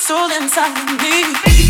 [0.00, 1.69] Soul inside of me.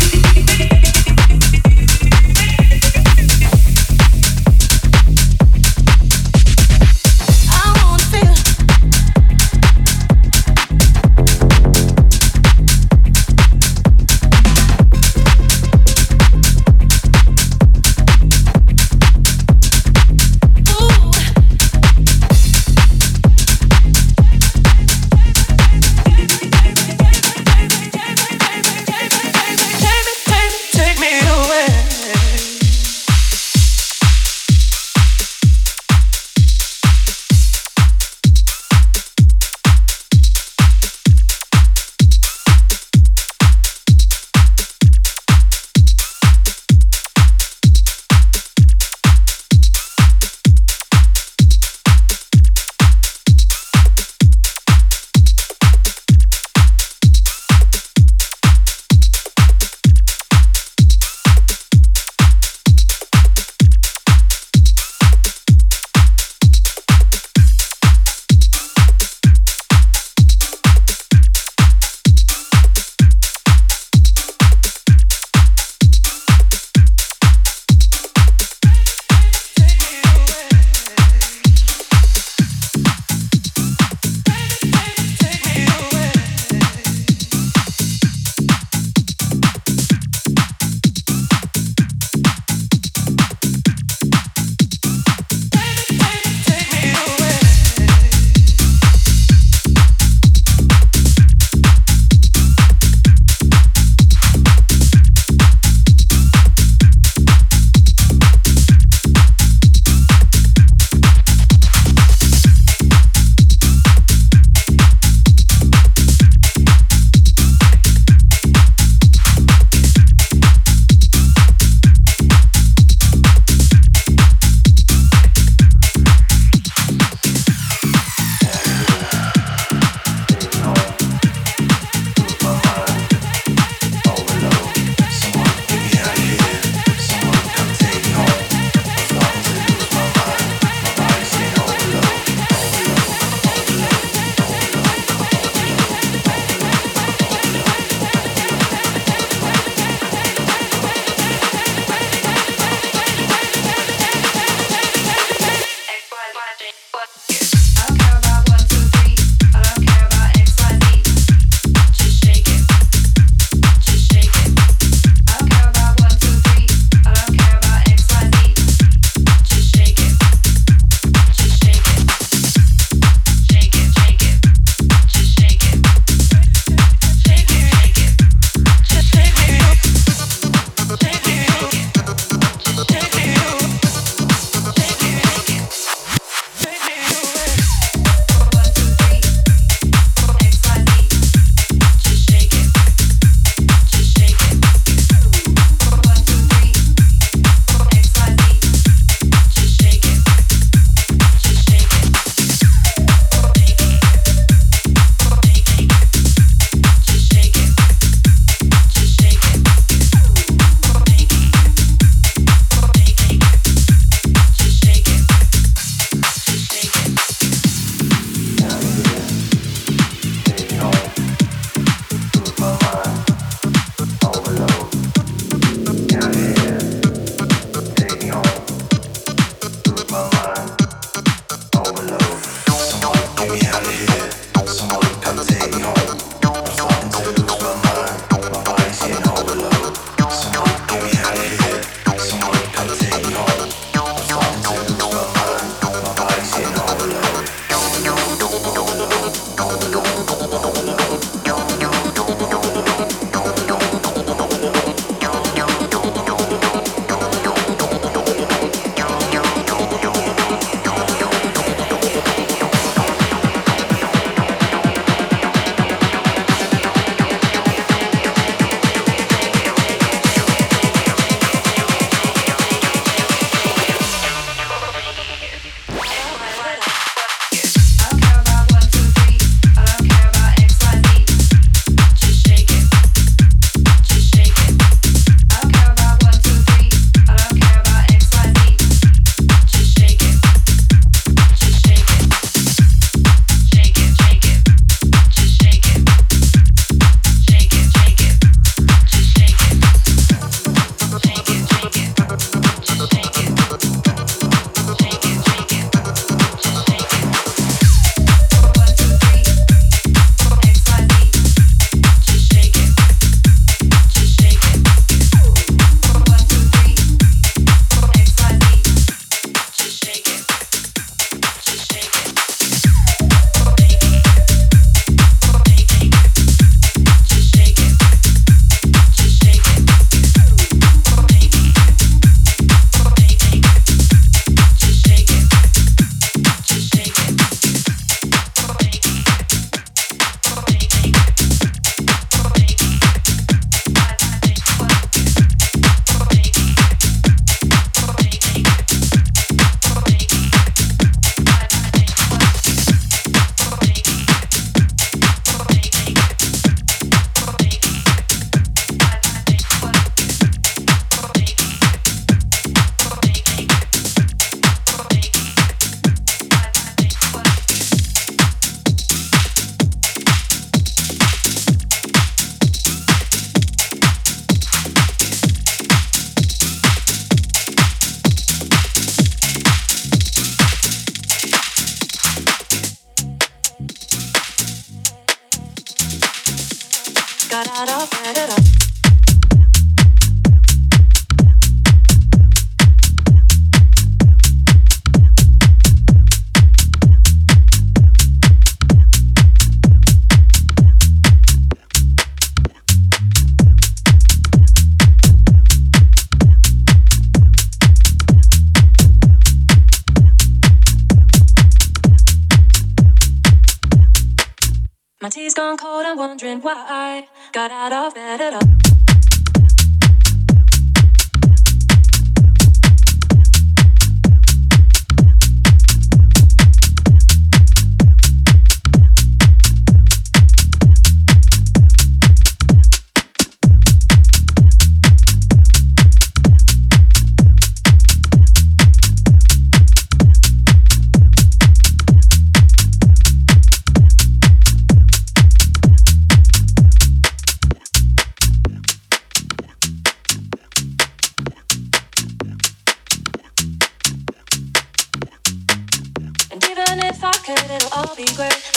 [416.63, 416.90] Wondering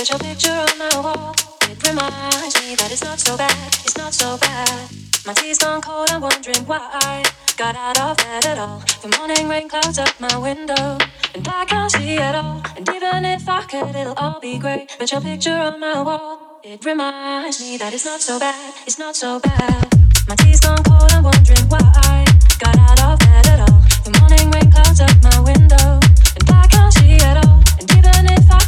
[0.04, 3.97] But your picture on my wall, it reminds me that it's not so bad, it's
[3.97, 4.90] not so bad.
[5.25, 6.78] My tea's gone cold, I'm wondering why.
[6.92, 7.25] I
[7.56, 8.83] got out of bed at all.
[9.00, 10.99] The morning rain clouds up my window,
[11.35, 12.62] and I can't see at all.
[12.76, 14.94] And even if I could, it'll all be great.
[14.99, 18.99] But your picture on my wall, it reminds me that it's not so bad, it's
[18.99, 19.88] not so bad.
[20.28, 20.37] My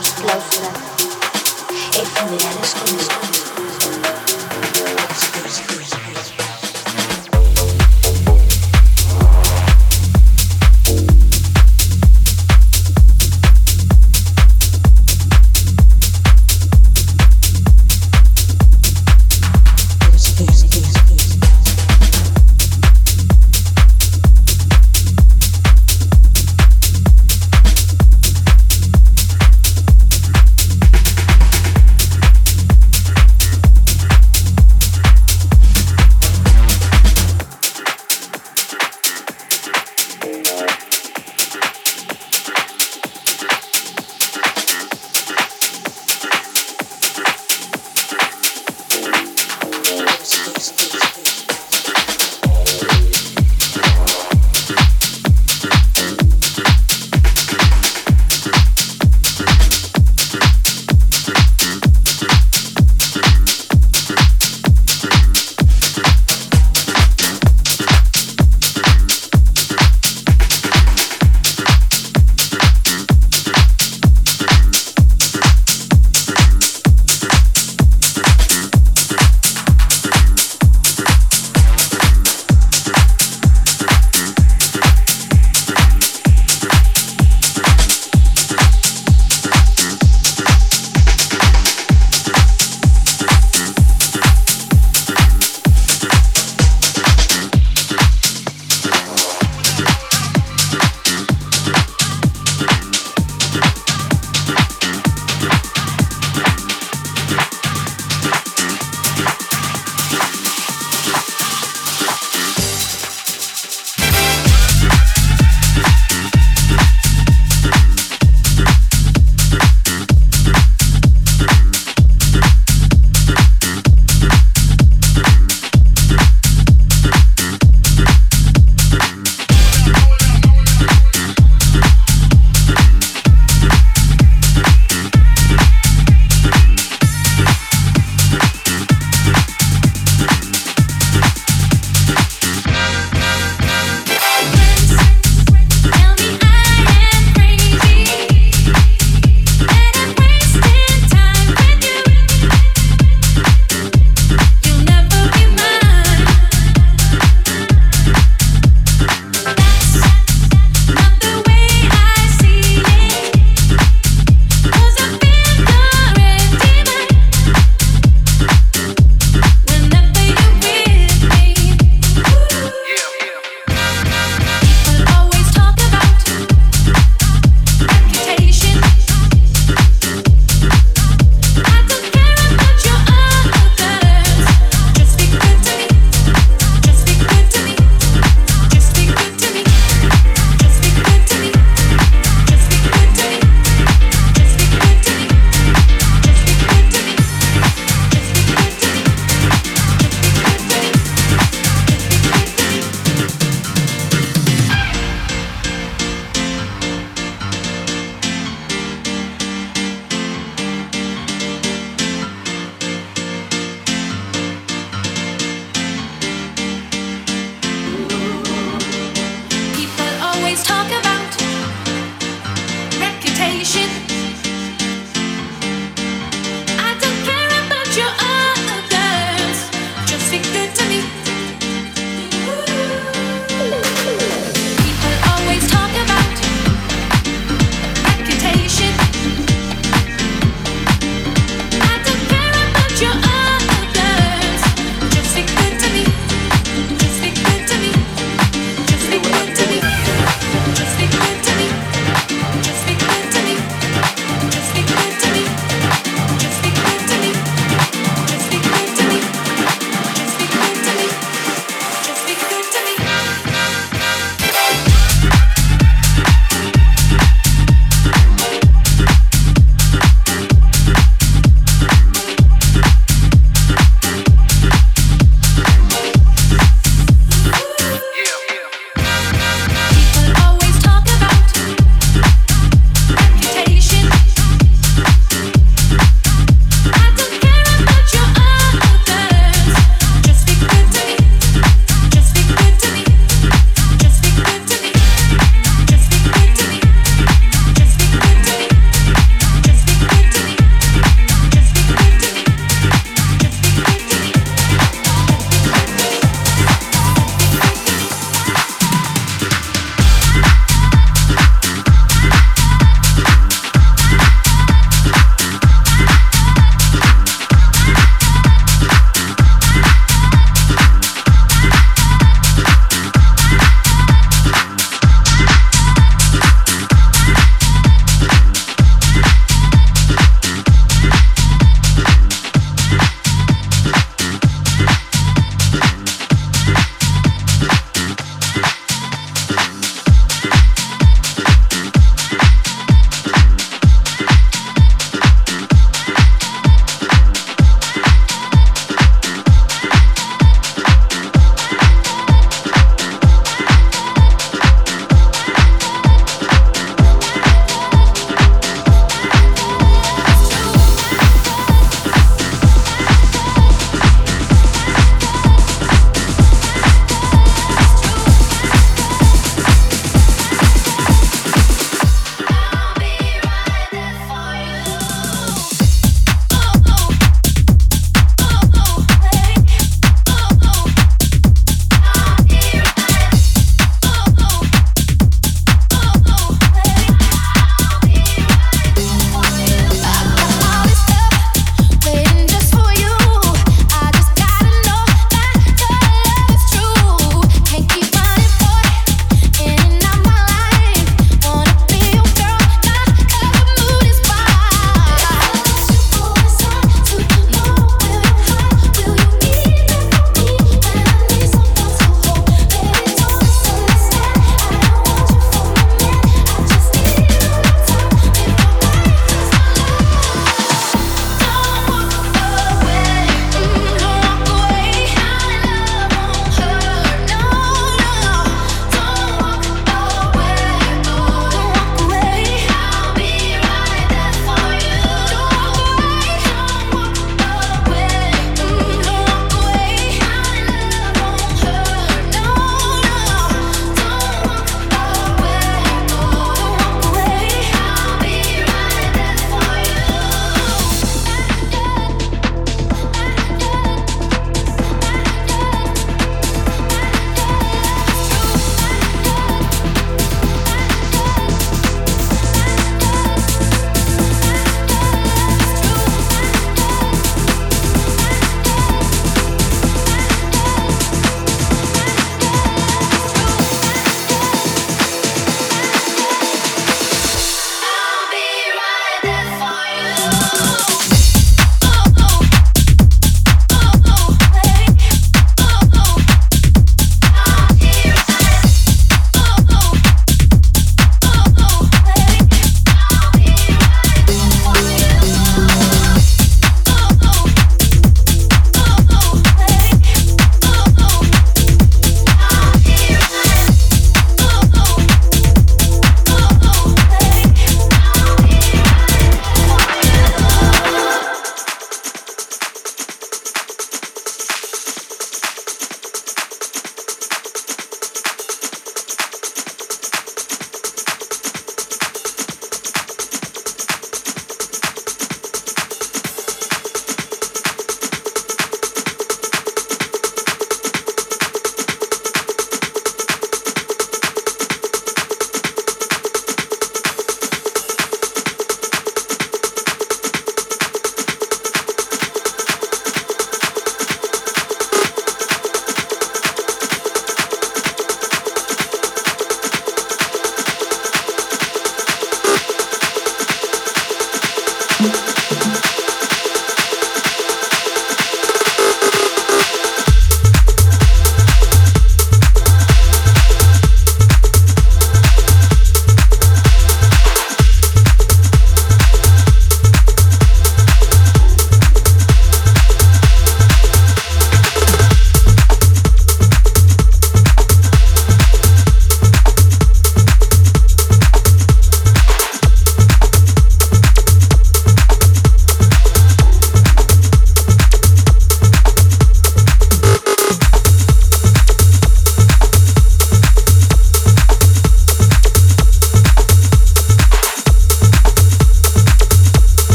[0.00, 0.72] closer.
[1.92, 3.41] If me da las condiciones.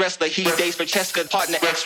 [0.00, 0.28] Wrestler.
[0.28, 1.84] He dates Francesca, partner ex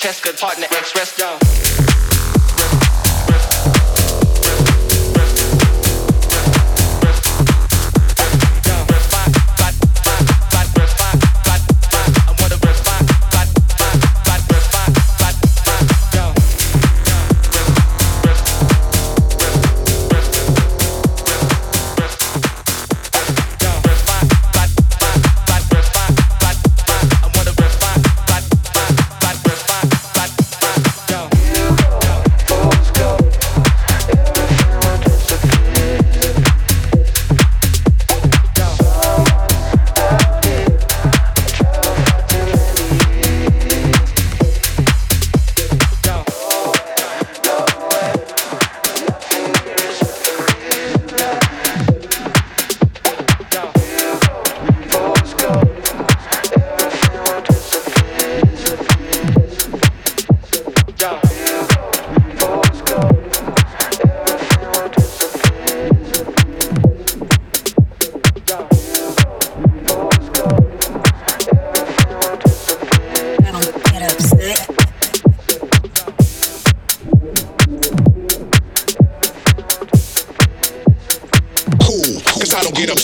[0.00, 0.66] test your partner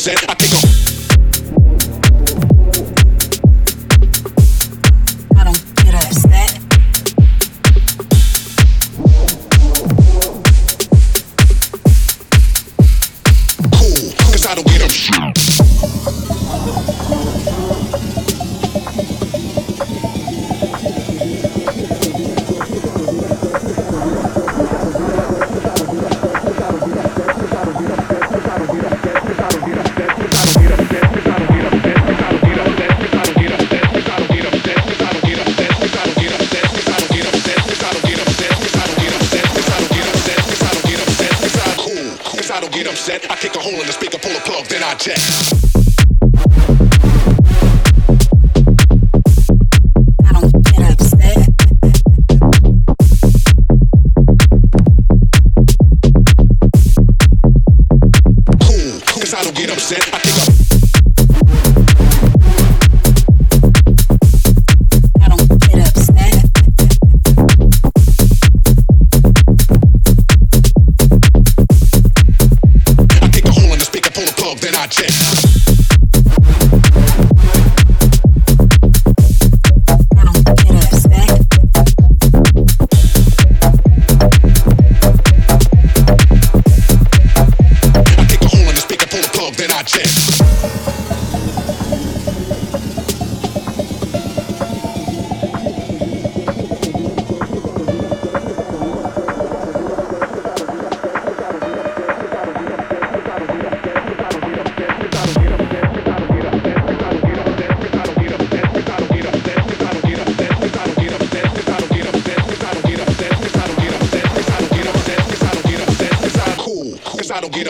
[0.06, 0.35] said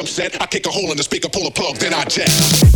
[0.07, 0.41] upset.
[0.41, 2.76] I kick a hole in the speaker, pull a plug, then I jet.